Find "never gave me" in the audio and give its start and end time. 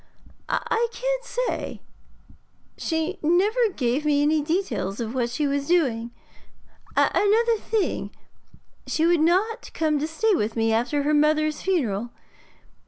3.21-4.23